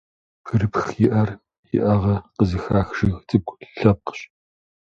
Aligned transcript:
Бгырыпхиӏэр 0.41 1.29
иӏэгӏэ 1.75 2.15
къызыхах 2.37 2.87
жыг 2.97 3.15
цӏыкӏу 3.27 3.55
лъэпкъщ. 3.79 4.19